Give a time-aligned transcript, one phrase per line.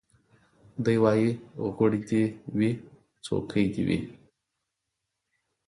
[0.83, 1.29] دی وايي
[1.75, 2.23] غوړي دي
[2.57, 2.71] وي
[3.25, 3.99] څوکۍ دي وي